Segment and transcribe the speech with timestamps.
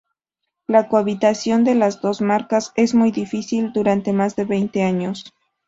[0.65, 5.31] La cohabitación de las dos marcas es muy difícil durante más de veinte años.